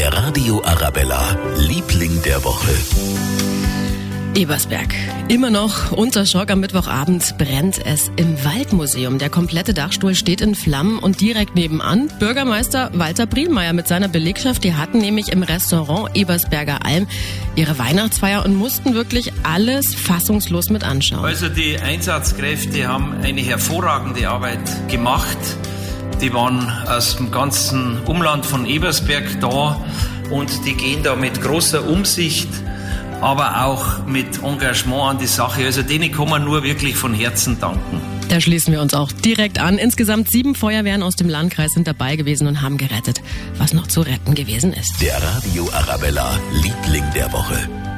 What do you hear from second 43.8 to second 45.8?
zu retten gewesen ist. Der Radio